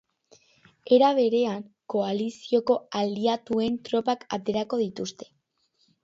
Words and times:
Era 0.95 1.09
berean, 1.17 1.59
koalizioko 1.93 2.77
aliatuen 3.01 3.75
tropak 3.89 4.25
aterako 4.39 4.81
dituzte. 4.85 5.29